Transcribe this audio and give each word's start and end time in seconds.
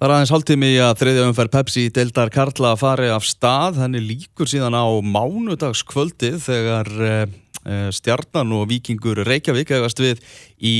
Það 0.00 0.06
er 0.06 0.12
aðeins 0.14 0.30
hálftími 0.32 0.68
að 0.80 0.94
þriðja 0.96 1.24
umferð 1.28 1.50
Pepsi 1.52 1.82
deildar 1.92 2.30
Karla 2.32 2.70
að 2.72 2.78
fari 2.80 3.08
af 3.12 3.26
stað. 3.28 3.82
Henni 3.82 4.00
líkur 4.00 4.48
síðan 4.48 4.72
á 4.72 4.88
mánudagskvöldið 5.04 6.38
þegar 6.40 6.88
e, 7.04 7.10
stjarnan 7.92 8.54
og 8.56 8.64
vikingur 8.70 9.20
Reykjavík 9.28 9.74
hefast 9.76 10.00
við 10.00 10.22
í 10.56 10.72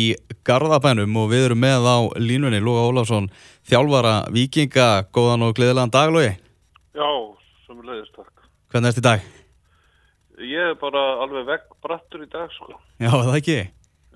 Garðabænum 0.49 1.21
og 1.21 1.29
við 1.35 1.51
erum 1.51 1.61
með 1.61 1.85
á 1.85 1.99
línunni 2.17 2.63
Lóga 2.65 2.87
Ólafsson, 2.89 3.29
þjálfara 3.69 4.17
vikinga. 4.33 4.89
Góðan 5.13 5.45
og 5.51 5.53
gleðilegan 5.61 5.93
daglógi. 5.93 6.33
Já, 6.97 7.11
sem 7.69 7.85
leiðist 7.85 8.17
takk. 8.17 8.49
Hvernig 8.73 8.95
erst 8.95 9.03
í 9.03 9.09
dag? 9.11 9.31
Ég 10.49 10.73
er 10.73 10.81
bara 10.81 11.05
alveg 11.27 11.45
vegg 11.53 11.69
brattur 11.85 12.25
í 12.25 12.31
dag, 12.33 12.49
sko. 12.57 12.73
Já, 12.97 13.13
það 13.13 13.37
ekki. 13.43 13.61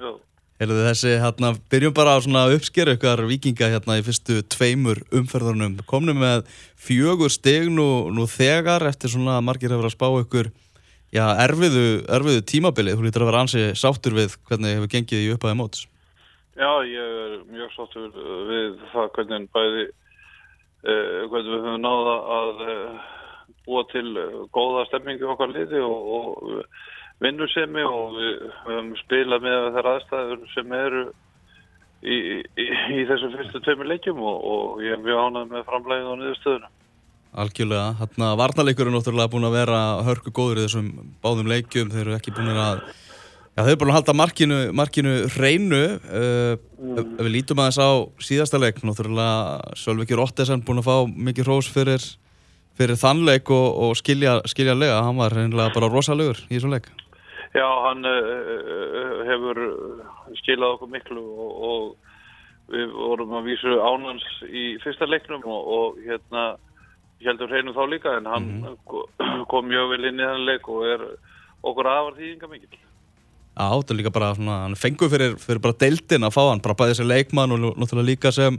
Já. 0.00 0.16
Erðu 0.64 0.84
þessi, 0.86 1.10
hérna, 1.20 1.50
byrjum 1.68 1.92
bara 1.96 2.14
á 2.16 2.24
svona 2.24 2.46
uppskeru 2.54 2.94
ykkar 2.96 3.20
vikinga 3.28 3.68
hérna 3.74 3.98
í 4.00 4.04
fyrstu 4.06 4.38
tveimur 4.48 5.02
umferðunum. 5.12 5.74
Komnum 5.90 6.22
með 6.22 6.46
fjögur 6.80 7.32
stig 7.32 7.66
nú, 7.68 8.08
nú 8.14 8.24
þegar 8.30 8.86
eftir 8.88 9.12
svona 9.12 9.34
að 9.36 9.44
margir 9.50 9.74
hefur 9.74 9.90
að 9.90 9.92
spá 9.92 10.06
ykkur 10.22 10.48
já, 11.12 11.24
erfiðu, 11.44 11.84
erfiðu 12.16 12.44
tímabilið. 12.48 12.96
Þú 12.96 13.06
lítur 13.08 13.26
að 13.26 13.30
vera 13.30 13.42
ansi 13.44 13.66
sáttur 13.76 14.16
við 14.16 14.38
hvernig 14.48 14.78
hefur 14.78 14.92
gengið 14.94 15.26
í 15.26 15.34
upphæði 15.34 15.58
móts. 15.60 15.84
Já, 16.56 16.70
ég 16.88 17.20
er 17.26 17.36
mjög 17.50 17.76
sáttur 17.76 18.08
við 18.48 18.80
það 18.94 19.12
hvernig 19.18 19.46
bæði, 19.58 19.86
eh, 20.86 21.20
hvernig 21.28 21.52
við 21.52 21.60
höfum 21.68 21.84
náða 21.84 22.16
að 22.38 22.64
eh, 22.70 23.06
búa 23.68 23.84
til 23.92 24.06
góða 24.54 24.88
stemmingu 24.88 25.28
okkar 25.34 25.52
liði 25.52 25.84
og, 25.84 26.12
og 26.16 26.66
vinnusemi 27.22 27.84
og 27.86 28.16
við 28.18 28.48
höfum 28.64 28.94
spilað 29.04 29.44
með 29.44 29.68
þær 29.76 29.90
aðstæður 29.92 30.48
sem 30.54 30.74
eru 30.78 31.04
í, 32.04 32.16
í, 32.16 32.66
í 32.98 33.04
þessum 33.08 33.36
fyrstu 33.36 33.62
tveimur 33.64 33.90
leikjum 33.92 34.18
og, 34.22 34.40
og 34.54 34.82
ég 34.84 34.96
er 34.96 35.04
mjög 35.04 35.22
ánað 35.28 35.54
með 35.54 35.68
framlegin 35.68 36.10
og 36.10 36.18
niðurstöðuna. 36.20 36.72
Algjörlega, 37.44 37.86
hérna 37.98 38.34
varnarleikur 38.38 38.86
er 38.86 38.94
náttúrulega 38.94 39.32
búin 39.32 39.48
að 39.48 39.56
vera 39.56 39.78
hörku 40.06 40.30
góður 40.34 40.60
í 40.60 40.66
þessum 40.68 40.90
báðum 41.24 41.48
leikjum, 41.50 41.90
þeir 41.90 42.04
eru 42.04 42.14
ekki 42.14 42.34
búin 42.34 42.52
að 42.52 42.84
já, 42.84 43.62
þeir 43.64 43.72
eru 43.72 43.80
búin 43.80 43.90
að 43.90 43.98
halda 43.98 44.16
markinu, 44.20 44.58
markinu 44.78 45.14
reynu 45.34 45.80
uh, 45.96 46.52
mm. 46.78 47.00
ef 47.00 47.24
við 47.24 47.32
lítum 47.34 47.62
aðeins 47.64 47.80
á 47.82 47.90
síðasta 48.22 48.60
leik 48.62 48.78
náttúrulega 48.86 49.74
Sölvikið 49.80 50.20
Rottesen 50.20 50.62
búin 50.66 50.82
að 50.84 50.90
fá 50.92 51.10
mikið 51.10 51.50
hrós 51.50 51.72
fyrir, 51.74 52.06
fyrir 52.78 53.00
þannleik 53.02 53.50
og, 53.54 53.66
og 53.88 53.98
skilja, 53.98 54.38
skilja 54.50 54.78
lega, 54.78 55.02
hann 55.02 55.18
var 55.18 55.34
reynilega 55.34 55.74
bara 55.74 55.90
rosalegur 55.90 56.38
í 56.46 56.54
þessum 56.54 56.76
leik 56.76 56.92
Já, 57.54 57.66
hann 57.86 58.02
uh, 58.08 59.20
hefur 59.28 59.60
skilað 60.40 60.76
okkur 60.76 60.90
miklu 60.90 61.22
og, 61.22 61.52
og 61.68 62.72
við 62.74 62.94
vorum 62.96 63.36
að 63.38 63.50
vísu 63.52 63.76
ánans 63.78 64.24
í 64.48 64.64
fyrsta 64.82 65.06
leiknum 65.06 65.44
og, 65.46 65.68
og 65.76 66.00
hérna 66.02 66.54
heldur 67.24 67.52
hreinu 67.52 67.74
þá 67.76 67.84
líka 67.88 68.16
en 68.18 68.26
hann 68.26 68.48
mm 68.48 68.64
-hmm. 68.64 69.44
kom 69.50 69.68
mjög 69.68 69.90
vel 69.92 70.08
inn 70.10 70.20
í 70.20 70.26
þann 70.26 70.48
leik 70.48 70.68
og 70.68 70.86
er 70.86 71.04
okkur 71.62 71.86
afar 71.86 72.18
þýðinga 72.18 72.50
mikil. 72.50 72.80
Já, 73.54 73.70
þetta 73.70 73.94
er 73.94 73.98
líka 73.98 74.10
bara 74.10 74.34
svona, 74.34 74.56
hann 74.64 74.74
fengur 74.74 75.10
fyrir, 75.10 75.36
fyrir 75.38 75.60
bara 75.62 75.78
deildin 75.78 76.26
að 76.26 76.34
fá 76.34 76.42
hann, 76.50 76.60
bara 76.60 76.74
bæði 76.74 76.94
sem 76.98 77.08
leikmann 77.08 77.54
og 77.54 77.58
náttúrulega 77.78 78.10
líka 78.10 78.32
sem, 78.32 78.58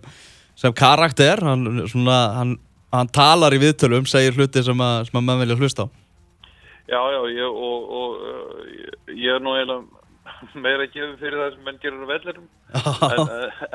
sem 0.55 0.73
karakter, 0.73 1.43
hann, 1.43 1.87
svona, 1.91 2.19
hann, 2.37 2.57
hann 2.91 3.11
talar 3.11 3.53
í 3.53 3.59
viðtölum, 3.59 4.07
segir 4.07 4.33
hluti 4.33 4.63
sem 4.63 4.79
að, 4.79 5.05
sem 5.09 5.19
að 5.19 5.25
mann 5.27 5.41
vilja 5.43 5.59
hlusta 5.59 5.83
á. 5.83 6.04
Já, 6.85 7.01
já, 7.11 7.21
ég, 7.33 7.45
og, 7.49 7.93
og 7.99 8.65
ég, 8.69 8.97
ég 9.17 9.37
er 9.37 9.41
nú 9.41 9.55
eiginlega 9.57 10.03
meira 10.65 10.87
gefið 10.89 11.15
fyrir 11.21 11.39
það 11.41 11.53
sem 11.53 11.67
menn 11.67 11.79
gerur 11.81 12.09
vellirum 12.09 12.47
en, 13.13 13.29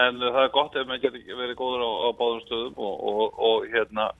en 0.04 0.20
það 0.22 0.42
er 0.42 0.52
gott 0.54 0.76
ef 0.78 0.88
menn 0.88 1.02
getur 1.02 1.38
verið 1.38 1.56
góður 1.58 1.86
á, 1.86 1.90
á 1.90 2.08
báðum 2.18 2.42
stöðum 2.44 2.76
og, 2.86 3.06
og, 3.12 3.40
og 3.50 3.66
hérna 3.72 4.10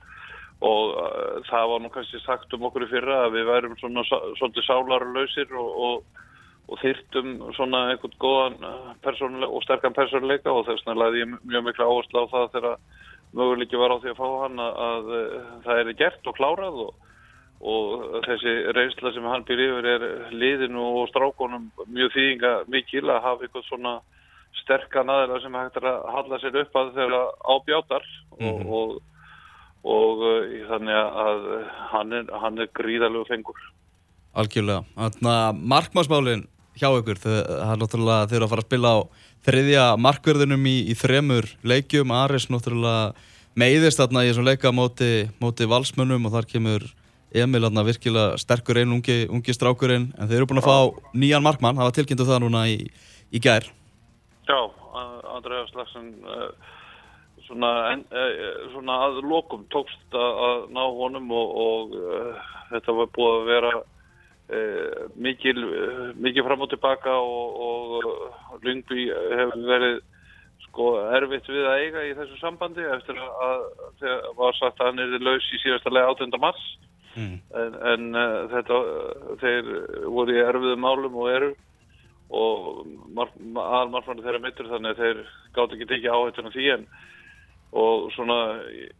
og 0.61 0.95
uh, 1.01 1.37
það 1.47 1.69
var 1.71 1.83
nú 1.83 1.91
kannski 1.93 2.21
sagt 2.21 2.53
um 2.55 2.67
okkur 2.69 2.85
í 2.85 2.89
fyrra 2.91 3.23
að 3.25 3.37
við 3.37 3.47
værum 3.49 3.77
svona 3.79 4.03
svolítið 4.07 4.67
sálarlausir 4.67 5.55
og 5.57 6.03
þyrtum 6.81 7.31
svona 7.57 7.85
einhvern 7.91 8.19
góðan 8.21 9.47
og 9.47 9.63
sterkan 9.65 9.95
persónuleika 9.95 10.53
og 10.53 10.67
þess 10.67 10.85
vegna 10.85 10.99
laði 11.01 11.23
ég 11.25 11.33
mjög 11.41 11.65
miklu 11.67 11.87
áherslu 11.87 12.23
á 12.23 12.31
það 12.31 12.51
þegar 12.53 12.75
möguleiki 13.35 13.79
var 13.79 13.95
á 13.95 14.01
því 14.03 14.11
að 14.13 14.19
fá 14.19 14.27
hann 14.43 14.61
að, 14.61 14.77
að, 14.85 15.09
að 15.15 15.65
það 15.65 15.81
er 15.81 15.97
gert 15.99 16.29
og 16.31 16.37
klárað 16.37 16.79
og 16.85 17.10
og 17.61 18.23
þessi 18.25 18.53
reynsla 18.73 19.11
sem 19.13 19.27
hann 19.29 19.45
býr 19.45 19.61
yfir 19.67 19.87
er 19.91 20.05
liðinu 20.33 20.81
og 21.01 21.09
strákonum 21.11 21.69
mjög 21.85 22.15
þýðinga 22.15 22.53
mikil 22.73 23.05
að 23.09 23.23
hafa 23.25 23.45
eitthvað 23.45 23.67
svona 23.67 23.93
sterkan 24.61 25.11
aðeila 25.13 25.39
sem 25.43 25.57
hægt 25.59 25.77
er 25.79 25.87
að 25.91 26.07
halla 26.15 26.39
sér 26.41 26.59
upp 26.63 26.79
að 26.81 26.93
þeirra 26.97 27.21
ábjátar 27.53 28.07
mm 28.39 28.47
-hmm. 28.47 28.71
og, 28.77 28.95
og, 28.97 29.01
og 29.97 30.23
uh, 30.25 30.55
þannig 30.71 30.97
að 30.97 31.43
hann 31.93 32.13
er, 32.17 32.31
hann 32.43 32.57
er 32.59 32.71
gríðalegu 32.73 33.25
fengur. 33.29 33.61
Algjörlega. 34.33 34.83
Þannig 34.95 35.33
að 35.35 35.61
markmannsmálinn 35.75 36.47
hjá 36.79 36.89
ykkur, 36.97 37.19
það 37.19 37.37
er 37.71 37.81
náttúrulega 37.81 38.29
þeir 38.31 38.43
að 38.45 38.49
fara 38.49 38.63
að 38.63 38.69
spila 38.69 38.93
á 38.95 38.99
þriðja 39.45 39.85
markverðinum 39.97 40.65
í, 40.65 40.77
í 40.91 40.95
þremur 40.95 41.45
leikjum, 41.63 42.13
Aris 42.15 42.47
náttúrulega 42.49 43.13
meiðist 43.57 43.99
þarna 43.99 44.23
í 44.23 44.31
þessum 44.31 44.47
leika 44.47 44.71
móti, 44.71 45.11
móti 45.41 45.67
valsmönnum 45.67 46.25
og 46.29 46.35
þar 46.37 46.47
kemur 46.47 46.87
Emil 47.31 47.63
aðna 47.63 47.85
virkilega 47.87 48.39
sterkur 48.41 48.81
einn 48.81 48.91
ungi, 48.97 49.23
ungi 49.31 49.55
strákurinn 49.55 50.09
en 50.17 50.27
þeir 50.27 50.41
eru 50.41 50.49
búin 50.51 50.59
að 50.59 50.67
fá 50.67 50.77
nýjan 51.15 51.45
markmann 51.45 51.77
það 51.79 51.87
var 51.87 51.95
tilkynntu 51.95 52.27
það 52.27 52.43
núna 52.43 52.65
í, 52.67 52.77
í 53.31 53.39
gær 53.43 53.69
Já, 54.49 54.59
Andreas 55.31 55.71
Larsson 55.77 56.09
uh, 56.27 56.49
svona, 57.47 57.71
uh, 57.95 58.59
svona 58.73 58.99
að 59.07 59.21
lokum 59.23 59.63
tókst 59.71 60.17
að, 60.17 60.43
að 60.49 60.67
ná 60.75 60.83
honum 60.99 61.31
og, 61.37 61.55
og 61.65 61.95
uh, 61.95 62.51
þetta 62.73 62.99
var 62.99 63.11
búið 63.15 63.39
að 63.39 63.49
vera 63.53 63.73
mikil, 65.15 65.61
mikil 66.19 66.43
fram 66.43 66.65
og 66.65 66.67
tilbaka 66.73 67.13
og, 67.23 67.53
og 67.63 68.65
Lyngby 68.65 69.05
hefur 69.07 69.61
verið 69.63 70.01
sko 70.65 70.87
erfitt 71.15 71.47
við 71.47 71.69
að 71.69 71.83
eiga 71.85 72.03
í 72.09 72.11
þessu 72.17 72.39
sambandi 72.41 72.83
eftir 72.97 73.21
að 73.21 73.63
það 74.01 74.25
var 74.41 74.57
sagt 74.57 74.81
að 74.81 74.89
hann 74.89 74.99
er 75.05 75.23
laus 75.23 75.47
í 75.55 75.61
síðasta 75.61 75.93
lega 75.95 76.11
8. 76.17 76.27
mars 76.43 76.65
mm. 77.15 77.35
en, 77.63 77.77
en 77.93 78.09
uh, 78.15 78.39
þetta 78.53 78.81
þeir 79.43 79.71
voru 80.07 80.35
í 80.35 80.43
erfiðum 80.45 80.83
málum 80.85 81.19
og 81.21 81.31
eru 81.31 81.53
og 82.31 82.83
aðalmarfandi 83.19 84.23
þeirra 84.23 84.43
mittur 84.43 84.69
þannig 84.71 84.93
að 84.93 85.01
þeir 85.03 85.23
gátt 85.55 85.73
ekki 85.75 85.89
tekið 85.89 86.13
áhættuna 86.15 86.53
því 86.53 86.67
en 86.77 86.85
og 87.71 88.09
svona 88.11 88.37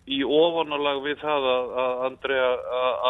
í 0.07 0.21
ofanarlag 0.23 1.01
við 1.03 1.17
það 1.19 1.47
að, 1.51 1.71
að 1.83 2.03
Andrea 2.07 2.51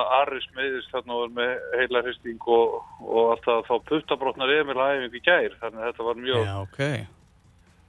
að 0.01 0.13
Aris 0.17 0.47
meðist 0.57 0.93
þarna 0.93 1.17
var 1.19 1.35
með 1.37 1.51
heila 1.77 2.01
hristing 2.05 2.47
og, 2.49 2.79
og 3.05 3.33
alltaf 3.35 3.69
þá 3.69 3.75
puttabrotnar 3.91 4.53
Emil 4.55 4.77
aðeins 4.81 5.17
í 5.17 5.21
gær 5.21 5.53
þannig 5.61 5.83
að 5.83 5.91
þetta 5.91 6.07
var 6.07 6.23
mjög 6.23 6.47
Já, 6.47 6.55
okay. 6.63 7.03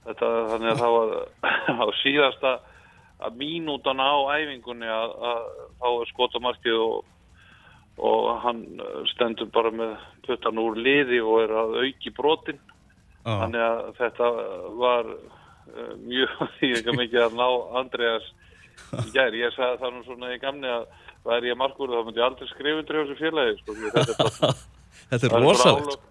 þetta, 0.05 0.29
þannig 0.51 0.71
að 0.73 0.83
það 0.83 0.95
var 0.97 1.15
á 1.81 1.87
síðasta 2.03 2.53
að 3.23 3.39
mínútan 3.39 4.01
á 4.03 4.13
æfingunni 4.35 4.89
að, 4.91 5.15
að 5.31 5.41
þá 5.79 5.87
er 5.89 6.11
skotamarkið 6.11 6.83
og, 6.83 6.99
og 8.09 8.29
hann 8.43 8.63
stendur 9.13 9.49
bara 9.53 9.71
með 9.73 9.95
puttan 10.27 10.61
úr 10.61 10.77
liði 10.79 11.21
og 11.23 11.43
er 11.45 11.57
að 11.63 11.81
auki 11.83 12.13
brotin. 12.15 12.61
Ah. 13.23 13.39
þannig 13.39 13.61
að 13.63 13.77
þetta 14.01 14.29
var 14.75 15.09
uh, 15.13 15.91
mjög 16.03 16.39
því 16.57 16.71
ekki 16.79 16.95
mikið 16.97 17.21
að 17.23 17.37
ná 17.39 17.45
Andreas 17.79 18.25
í 18.99 19.13
gæri, 19.13 19.43
ég 19.45 19.53
sagði 19.55 19.79
það 19.79 19.93
nú 19.93 20.01
svona 20.07 20.31
í 20.33 20.39
gamni 20.41 20.67
að 20.67 20.87
væri 21.23 21.53
ég 21.53 21.59
markur 21.59 21.93
þá 21.93 22.01
myndi 22.03 22.19
ég 22.19 22.25
aldrei 22.27 22.49
skrifundur 22.51 22.97
hjá 22.97 23.03
þessu 23.05 23.19
félagi 23.21 23.53
sko, 23.61 23.75
þetta 23.79 24.15
er, 24.17 24.57
þetta 25.13 25.29
er 25.29 25.45
rosalegt. 25.45 26.07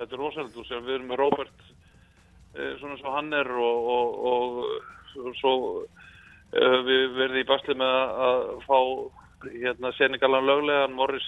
þetta 0.00 0.16
er 0.18 0.22
rosalegt 0.26 0.58
og 0.60 0.68
sem 0.68 0.84
við 0.84 0.96
erum 0.98 1.08
með 1.08 1.22
Robert 1.22 1.64
eh, 1.64 2.74
svona 2.82 2.98
svo 3.00 3.14
hann 3.16 3.32
er 3.38 3.52
og, 3.56 3.88
og, 4.32 4.60
og 5.22 5.38
svo 5.40 5.54
við 6.52 7.14
verðum 7.16 7.40
í 7.40 7.48
basli 7.48 7.76
með 7.80 7.94
að 8.26 8.42
fá 8.66 8.78
hérna, 9.52 9.92
Senegalan 9.96 10.46
löglegan 10.46 10.96
Morris 10.96 11.24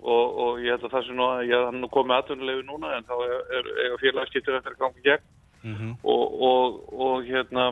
og, 0.00 0.36
og 0.44 0.60
ég 0.60 0.74
held 0.74 0.84
að 0.84 0.96
það 0.96 1.06
sem 1.06 1.18
nú, 1.18 1.28
ég 1.48 1.64
hann 1.68 1.80
nú 1.80 1.88
komið 1.92 2.16
aðtunulegu 2.18 2.66
núna 2.68 2.92
en 2.98 3.06
þá 3.08 3.14
er, 3.24 3.70
er 3.86 3.96
félagskiptur 4.02 4.58
eftir 4.58 4.76
að 4.76 4.82
ganga 4.82 5.04
gegn. 5.06 5.30
Mm 5.64 5.74
-hmm. 5.74 5.92
og, 6.02 6.42
og, 6.48 6.80
og 6.92 7.24
hérna 7.24 7.64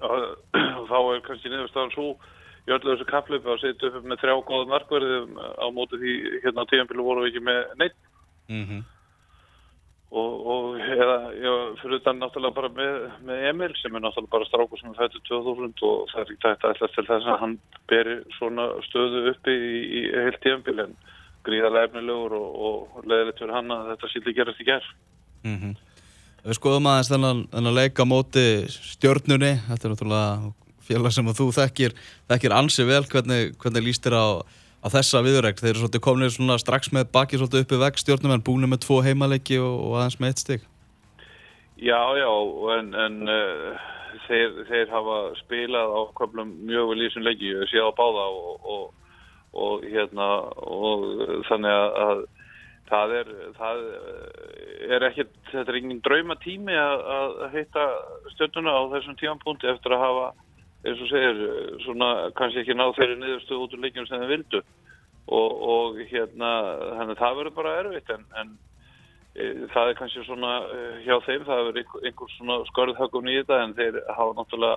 að, 0.00 0.24
þá 0.90 0.98
er 1.12 1.20
kannski 1.26 1.52
niðurstafan 1.52 1.92
svo 1.92 2.08
í 2.64 2.72
öllu 2.72 2.94
þessu 2.94 3.04
kaplöfu 3.10 3.52
að 3.52 3.60
setja 3.60 3.90
upp 3.90 4.04
með 4.04 4.20
þrjá 4.22 4.34
góða 4.48 4.70
markverðum 4.72 5.36
á 5.36 5.66
móti 5.68 6.00
því 6.00 6.12
hérna 6.44 6.64
tíanbílu 6.64 7.04
voru 7.04 7.26
við 7.26 7.34
ekki 7.34 7.44
með 7.44 7.60
neitt 7.76 8.00
mm 8.48 8.64
-hmm 8.64 8.93
og, 10.12 10.32
og 10.54 10.66
eða, 10.78 11.16
já, 11.38 11.52
fyrir 11.80 11.98
þetta 11.98 12.14
náttúrulega 12.18 12.56
bara 12.58 12.70
með, 12.76 12.98
með 13.26 13.46
Emil 13.50 13.72
sem 13.80 13.94
er 13.94 14.04
náttúrulega 14.04 14.34
bara 14.36 14.48
strákur 14.48 14.80
sem 14.80 14.92
er 14.92 15.00
fættið 15.00 15.24
2000 15.30 15.84
og 15.88 16.04
það 16.12 16.20
er 16.20 16.28
ekki 16.28 16.42
tætt 16.44 16.66
að 16.66 16.74
ætla 16.74 16.90
til 16.94 17.06
þess 17.08 17.30
að 17.32 17.40
hann 17.42 17.56
beri 17.90 18.16
svona 18.38 18.68
stöðu 18.86 19.24
uppi 19.32 19.54
í, 19.54 19.80
í 19.98 20.02
heilt 20.14 20.40
tíanbíl 20.44 20.76
en 20.84 20.94
gríðarlega 21.44 21.90
efnilegur 21.90 22.36
og, 22.38 22.60
og 22.68 23.08
leðilegt 23.08 23.42
fyrir 23.42 23.56
hann 23.58 23.74
að 23.74 23.90
þetta 23.92 24.12
síli 24.12 24.36
gerast 24.36 24.62
í 24.62 24.68
gerð. 24.68 24.92
Mm 25.44 25.56
-hmm. 25.60 25.74
Við 26.44 26.58
skoðum 26.58 26.90
aðeins 26.90 27.08
þennan, 27.08 27.46
þennan 27.52 27.78
leika 27.78 28.04
móti 28.04 28.46
stjörnunni, 28.68 29.54
þetta 29.68 29.88
er 29.88 29.92
náttúrulega 29.94 30.52
félag 30.84 31.14
sem 31.16 31.30
þú 31.32 31.46
þekkir, 31.56 31.94
þekkir 32.28 32.54
ansi 32.54 32.84
vel, 32.84 33.04
hvernig, 33.08 33.54
hvernig 33.60 33.86
líst 33.86 34.04
þér 34.04 34.16
á, 34.20 34.26
á 34.84 34.86
þessa 34.92 35.24
viðurregt? 35.24 35.62
Þeir 35.62 35.72
eru 35.72 35.82
svolítið 35.82 36.04
kominir 36.04 36.60
strax 36.60 36.92
með 36.92 37.08
baki 37.14 37.40
svolítið 37.40 37.64
uppi 37.64 37.80
veg 37.80 37.98
stjörnum 38.00 38.36
en 38.36 38.44
búinu 38.44 38.68
með 38.68 38.84
tvo 38.84 39.00
heimaleiki 39.06 39.58
og, 39.62 39.74
og 39.88 39.98
aðeins 39.98 40.20
með 40.20 40.32
eitt 40.32 40.44
stygg. 40.44 40.68
Já, 41.80 42.00
já, 42.20 42.30
en, 42.76 42.92
en 42.94 43.16
uh, 43.28 43.88
þeir, 44.28 44.60
þeir 44.68 44.92
hafa 44.92 45.18
spilað 45.40 45.96
á 45.96 46.00
köflum 46.20 46.52
mjög 46.68 46.92
vel 46.92 47.00
í 47.00 47.08
þessum 47.08 47.26
leiki, 47.26 47.50
ég 47.50 47.72
sé 47.72 47.82
á 47.82 47.90
báða 47.96 48.28
og, 48.30 48.68
og, 48.76 49.18
og 49.58 49.84
hérna 49.88 50.28
og 50.62 51.08
þannig 51.48 51.74
að 51.74 52.24
það 52.88 53.14
er, 53.18 53.30
það 53.56 53.82
er 54.94 55.06
ekkert, 55.08 55.36
þetta 55.50 55.72
er 55.72 55.78
engin 55.80 56.02
drauma 56.04 56.36
tími 56.42 56.76
að, 56.78 57.04
að 57.16 57.34
heita 57.54 57.86
stjórnuna 58.34 58.74
á 58.76 58.82
þessum 58.94 59.18
tímanpunti 59.20 59.70
eftir 59.72 59.96
að 59.96 60.04
hafa, 60.04 60.26
eins 60.84 61.00
og 61.00 61.10
segir, 61.10 61.42
svona 61.84 62.10
kannski 62.38 62.62
ekki 62.62 62.76
náð 62.76 62.94
þeirri 62.98 63.18
niðurstu 63.20 63.58
út 63.60 63.76
úr 63.76 63.84
leikjum 63.84 64.08
sem 64.08 64.22
þeir 64.22 64.32
vildu. 64.34 64.62
Og, 65.24 65.52
og 65.74 66.00
hérna, 66.10 66.50
þannig 66.98 67.14
að 67.14 67.20
það 67.22 67.36
verður 67.38 67.54
bara 67.56 67.76
erfitt 67.80 68.10
en, 68.12 68.24
en 68.40 68.50
e, 69.32 69.46
það 69.72 69.90
er 69.90 69.96
kannski 70.00 70.24
svona 70.26 70.50
e, 70.68 70.80
hjá 71.06 71.14
þeim, 71.24 71.46
það 71.46 71.62
verður 71.62 71.80
einhver, 71.80 72.02
einhver 72.10 72.34
svona 72.34 72.58
skorðhöggum 72.68 73.30
í 73.32 73.38
þetta 73.38 73.62
en 73.64 73.72
þeir 73.78 73.96
hafa 74.18 74.36
náttúrulega 74.36 74.76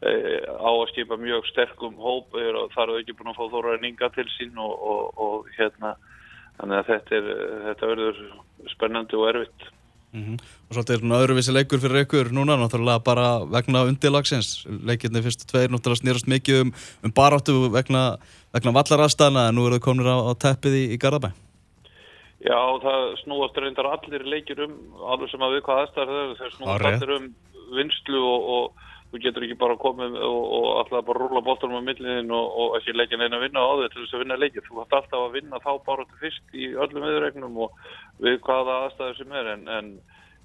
e, 0.00 0.14
á 0.56 0.70
að 0.72 0.86
skipa 0.94 1.20
mjög 1.20 1.50
sterkum 1.50 2.00
hóp, 2.00 2.32
þar 2.72 2.86
eru 2.86 3.02
ekki 3.02 3.18
búin 3.18 3.34
að 3.34 3.42
fá 3.42 3.44
þóra 3.52 3.76
ninga 3.82 4.08
til 4.16 4.24
sín 4.38 4.56
og, 4.56 4.72
og, 4.72 5.20
og 5.20 5.52
hérna 5.58 5.92
þannig 6.56 6.80
að 6.80 6.90
þetta, 6.94 7.20
er, 7.20 7.30
þetta 7.68 7.92
verður 7.92 8.24
spennandi 8.72 9.20
og 9.20 9.28
erfitt 9.34 9.68
mm 10.14 10.22
-hmm. 10.22 10.38
Og 10.68 10.76
svolítið 10.76 10.94
er 10.94 11.00
svona 11.00 11.20
öðruvísi 11.22 11.52
leikur 11.52 11.78
fyrir 11.78 12.04
ykkur 12.04 12.30
núna, 12.32 12.56
náttúrulega 12.56 13.04
bara 13.04 13.44
vegna 13.44 13.84
undirlagsins, 13.84 14.66
leikirni 14.66 15.22
fyrstu 15.22 15.46
tveir 15.46 15.70
náttúrulega 15.70 16.02
snýrast 16.02 16.26
mikið 16.26 16.60
um, 16.60 16.72
um 17.04 17.12
baráttu 17.12 17.70
vegna, 17.70 18.16
vegna 18.52 18.72
vallarastana 18.72 19.48
en 19.48 19.54
nú 19.54 19.66
eru 19.66 19.78
þau 19.78 19.80
komin 19.80 20.06
á, 20.06 20.16
á 20.30 20.32
teppið 20.34 20.74
í, 20.74 20.84
í 20.94 20.98
Garðabæ. 20.98 21.30
Já, 22.44 22.60
það 22.84 23.02
snúast 23.24 23.56
reyndar 23.56 23.86
allir 23.86 24.24
leikir 24.24 24.60
um, 24.64 24.74
alveg 25.00 25.30
sem 25.30 25.40
að 25.40 25.54
við 25.54 25.62
hvað 25.66 25.80
aðstæðar 25.82 26.36
þau 26.38 26.50
snúast 26.56 26.84
allir 26.84 27.14
um 27.18 27.34
vinslu 27.76 28.20
og, 28.20 28.42
og 28.54 28.64
þú 29.14 29.20
getur 29.22 29.44
ekki 29.46 29.54
bara 29.58 29.76
komið 29.78 30.16
og, 30.26 30.40
og 30.56 30.64
alltaf 30.80 31.04
bara 31.06 31.20
rúla 31.22 31.42
bóttunum 31.46 31.78
á 31.78 31.86
milliðin 31.86 32.32
og, 32.34 32.46
og 32.58 32.72
ekki 32.80 32.96
leggja 32.96 33.20
neina 33.20 33.38
að 33.38 33.44
vinna 33.46 33.62
á 33.62 33.72
þig 33.78 33.92
til 33.92 34.00
þess 34.00 34.16
að 34.16 34.22
vinna 34.24 34.38
leikið. 34.42 34.64
Þú 34.66 34.80
hætti 34.80 34.98
alltaf 34.98 35.20
að 35.20 35.36
vinna 35.36 35.60
þá 35.62 35.70
bara 35.86 36.06
til 36.08 36.18
fyrst 36.24 36.56
í 36.58 36.70
öllum 36.74 37.06
viðregnum 37.06 37.60
og 37.62 37.76
við 38.24 38.40
hvaða 38.48 38.80
aðstæður 38.88 39.20
sem 39.20 39.36
er 39.38 39.50
en, 39.52 39.62
en 39.76 39.92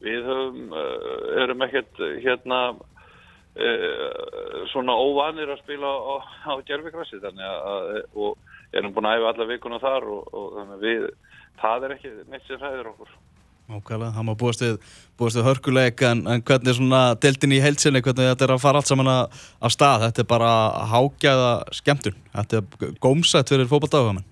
við 0.05 0.29
höfum, 0.29 0.59
uh, 0.69 1.23
erum 1.41 1.65
ekkert 1.65 2.03
hérna 2.21 2.59
uh, 2.77 4.59
svona 4.69 4.99
óvanir 5.01 5.49
að 5.49 5.63
spila 5.63 5.89
á, 5.89 6.13
á 6.53 6.53
gerfikrassi 6.69 7.23
þannig 7.25 7.49
að 7.49 7.89
og 8.13 8.37
erum 8.77 8.93
búin 8.93 9.09
að 9.09 9.17
æfa 9.17 9.33
alla 9.33 9.49
vikuna 9.49 9.81
þar 9.81 10.05
og, 10.13 10.29
og 10.29 10.53
þannig 10.59 10.77
að 10.77 10.85
við, 10.85 11.09
það 11.63 11.87
er 11.87 11.97
ekki 11.97 12.13
neitt 12.29 12.45
sem 12.45 12.61
hræðir 12.61 12.93
okkur. 12.93 13.17
Ókvæðlega, 13.69 14.15
það 14.15 14.25
má 14.25 14.33
búast 14.33 14.63
við, 14.63 14.77
við 15.21 15.43
hörkuleik 15.45 16.01
en, 16.07 16.23
en 16.25 16.41
hvernig 16.41 16.71
er 16.71 16.77
svona 16.79 17.01
deltinn 17.21 17.53
í 17.53 17.61
heilsinni, 17.61 18.01
hvernig 18.01 18.31
þetta 18.31 18.47
er 18.47 18.53
að 18.55 18.63
fara 18.63 18.81
allt 18.81 18.89
saman 18.89 19.09
af 19.13 19.73
stað, 19.75 20.07
þetta 20.07 20.23
er 20.23 20.29
bara 20.31 20.49
hágæða 20.89 21.51
skemmtun, 21.77 22.17
þetta 22.33 22.61
er 22.63 22.95
gómsætt 23.03 23.53
fyrir 23.53 23.69
fókbaldagumann. 23.69 24.25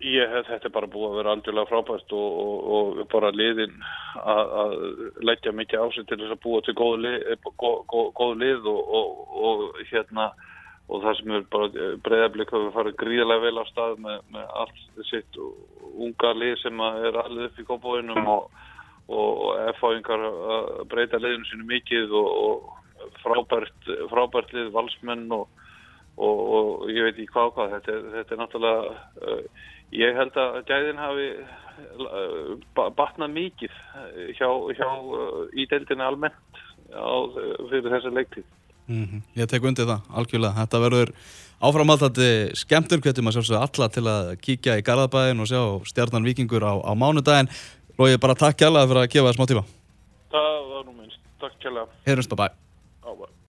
Ég, 0.00 0.32
þetta 0.48 0.66
er 0.66 0.72
bara 0.74 0.88
búið 0.90 1.10
að 1.10 1.16
vera 1.20 1.32
aldjúlega 1.36 1.68
frábært 1.68 2.14
og, 2.16 2.38
og, 2.42 2.62
og 2.74 3.00
bara 3.12 3.30
liðin 3.36 3.74
að, 4.16 4.54
að 4.62 4.74
leggja 5.28 5.52
mikið 5.54 5.84
ásett 5.84 6.08
til 6.08 6.18
þess 6.22 6.34
að 6.34 6.40
búa 6.46 6.62
til 6.64 6.74
góð 6.80 6.94
lið, 7.04 7.26
góð, 7.60 7.76
góð, 7.92 8.08
góð 8.16 8.32
lið 8.40 8.70
og, 8.72 9.20
og 9.50 9.84
hérna 9.92 10.32
og 10.90 11.04
það 11.04 11.18
sem 11.18 11.36
er 11.36 11.44
bara 11.52 11.68
breyðarblik 12.08 12.50
að 12.50 12.64
við 12.64 12.72
farum 12.74 12.96
gríðarlega 13.04 13.44
vel 13.44 13.62
á 13.62 13.64
stað 13.68 14.00
með, 14.06 14.18
með 14.34 14.48
allt 14.64 15.06
sitt 15.10 15.38
unga 15.38 16.32
lið 16.40 16.56
sem 16.64 16.82
er 16.88 17.20
allir 17.20 17.46
upp 17.46 17.60
í 17.60 17.66
góðbóinum 17.68 18.32
og 18.34 18.48
og 19.10 19.40
F-fáingar 19.74 20.22
að 20.26 20.68
breyta 20.90 21.18
liðinu 21.20 21.48
sínu 21.48 21.66
mikið 21.68 22.14
og, 22.20 22.30
og 22.44 23.10
frábært, 23.24 23.90
frábært 24.12 24.54
lið, 24.54 24.70
valsmenn 24.74 25.26
og, 25.34 25.48
og, 26.16 26.38
og 26.58 26.92
ég 26.92 27.08
veit 27.08 27.16
ekki 27.16 27.32
hvað 27.34 27.52
hvað. 27.56 27.74
Þetta, 27.76 27.98
þetta 28.14 28.36
er 28.36 28.42
náttúrulega 28.42 28.94
uh, 28.94 29.66
ég 29.96 30.20
held 30.20 30.38
að 30.38 30.60
gæðin 30.70 31.02
hafi 31.02 31.28
uh, 32.06 32.86
batnað 32.98 33.34
mikið 33.34 33.76
hjá, 34.38 34.48
hjá 34.78 34.88
uh, 34.88 35.44
í 35.52 35.66
deildinu 35.70 36.06
almennt 36.06 36.64
á, 36.94 37.10
fyrir 37.70 37.90
þessa 37.90 38.14
leiktíð. 38.14 38.48
Mm 38.90 39.04
-hmm. 39.06 39.22
Ég 39.38 39.46
tek 39.46 39.62
undir 39.62 39.86
það, 39.86 40.00
algjörlega. 40.10 40.58
Þetta 40.64 40.78
verður 40.82 41.12
áframaldandi 41.60 42.30
skemmtur 42.58 43.00
hvernig 43.00 43.24
maður 43.24 43.44
sjálfsögur 43.44 43.62
alla 43.62 43.88
til 43.88 44.06
að 44.08 44.30
kíkja 44.44 44.78
í 44.80 44.82
Garðabæðin 44.82 45.42
og 45.44 45.50
sjá 45.50 45.62
stjarnan 45.86 46.26
vikingur 46.26 46.64
á, 46.64 46.74
á 46.80 46.92
mánudagin 46.96 47.50
Lógi, 48.00 48.16
bara 48.16 48.32
takk 48.32 48.56
kjærlega 48.56 48.88
fyrir 48.88 49.02
að 49.02 49.10
gefa 49.12 49.26
það 49.28 49.34
smá 49.36 49.46
tíma. 49.50 49.62
Það 50.32 50.54
var 50.70 50.84
nú 50.86 50.92
minnst. 50.96 51.20
Takk 51.42 51.56
kjærlega. 51.60 51.98
Heyrjumst, 52.06 52.32
bye 52.32 52.38
bye. 52.40 52.69